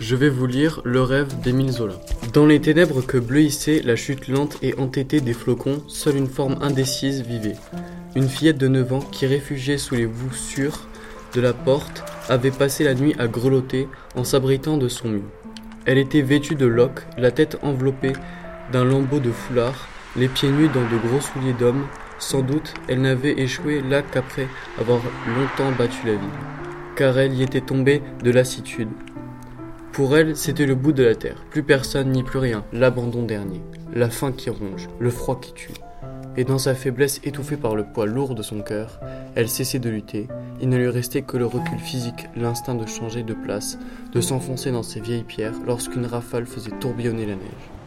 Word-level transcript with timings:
Je 0.00 0.14
vais 0.14 0.28
vous 0.28 0.46
lire 0.46 0.80
Le 0.84 1.02
rêve 1.02 1.40
d'Émile 1.40 1.72
Zola. 1.72 1.94
Dans 2.32 2.46
les 2.46 2.60
ténèbres 2.60 3.04
que 3.04 3.18
bleuissait 3.18 3.82
la 3.84 3.96
chute 3.96 4.28
lente 4.28 4.56
et 4.62 4.78
entêtée 4.78 5.20
des 5.20 5.32
flocons, 5.32 5.82
seule 5.88 6.16
une 6.16 6.28
forme 6.28 6.56
indécise 6.60 7.22
vivait. 7.22 7.56
Une 8.14 8.28
fillette 8.28 8.58
de 8.58 8.68
9 8.68 8.92
ans 8.92 9.00
qui, 9.00 9.26
réfugiée 9.26 9.76
sous 9.76 9.96
les 9.96 10.06
voussures 10.06 10.86
de 11.34 11.40
la 11.40 11.52
porte, 11.52 12.04
avait 12.28 12.52
passé 12.52 12.84
la 12.84 12.94
nuit 12.94 13.16
à 13.18 13.26
grelotter 13.26 13.88
en 14.14 14.22
s'abritant 14.22 14.76
de 14.76 14.86
son 14.86 15.08
mieux. 15.08 15.24
Elle 15.84 15.98
était 15.98 16.22
vêtue 16.22 16.54
de 16.54 16.66
loques, 16.66 17.02
la 17.16 17.32
tête 17.32 17.58
enveloppée 17.62 18.12
d'un 18.70 18.84
lambeau 18.84 19.18
de 19.18 19.32
foulard, 19.32 19.88
les 20.16 20.28
pieds 20.28 20.50
nus 20.50 20.68
dans 20.68 20.82
de 20.82 21.08
gros 21.08 21.20
souliers 21.20 21.54
d'homme. 21.58 21.86
Sans 22.20 22.42
doute, 22.42 22.72
elle 22.86 23.00
n'avait 23.00 23.40
échoué 23.40 23.82
là 23.82 24.02
qu'après 24.02 24.46
avoir 24.78 25.00
longtemps 25.26 25.76
battu 25.76 26.06
la 26.06 26.14
vie, 26.14 26.36
car 26.94 27.18
elle 27.18 27.34
y 27.34 27.42
était 27.42 27.60
tombée 27.60 28.00
de 28.22 28.30
lassitude. 28.30 28.88
Pour 29.98 30.16
elle, 30.16 30.36
c'était 30.36 30.64
le 30.64 30.76
bout 30.76 30.92
de 30.92 31.02
la 31.02 31.16
terre, 31.16 31.44
plus 31.50 31.64
personne 31.64 32.12
ni 32.12 32.22
plus 32.22 32.38
rien, 32.38 32.64
l'abandon 32.72 33.24
dernier, 33.24 33.60
la 33.92 34.08
faim 34.08 34.30
qui 34.30 34.48
ronge, 34.48 34.86
le 35.00 35.10
froid 35.10 35.40
qui 35.40 35.52
tue. 35.52 35.72
Et 36.36 36.44
dans 36.44 36.58
sa 36.58 36.76
faiblesse 36.76 37.20
étouffée 37.24 37.56
par 37.56 37.74
le 37.74 37.82
poids 37.82 38.06
lourd 38.06 38.36
de 38.36 38.44
son 38.44 38.60
cœur, 38.60 39.00
elle 39.34 39.48
cessait 39.48 39.80
de 39.80 39.90
lutter, 39.90 40.28
il 40.60 40.68
ne 40.68 40.76
lui 40.76 40.88
restait 40.88 41.22
que 41.22 41.36
le 41.36 41.46
recul 41.46 41.80
physique, 41.80 42.28
l'instinct 42.36 42.76
de 42.76 42.86
changer 42.86 43.24
de 43.24 43.34
place, 43.34 43.76
de 44.12 44.20
s'enfoncer 44.20 44.70
dans 44.70 44.84
ces 44.84 45.00
vieilles 45.00 45.24
pierres 45.24 45.58
lorsqu'une 45.66 46.06
rafale 46.06 46.46
faisait 46.46 46.78
tourbillonner 46.78 47.26
la 47.26 47.34
neige. 47.34 47.77